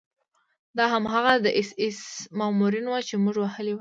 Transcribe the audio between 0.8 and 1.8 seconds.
هماغه د اېس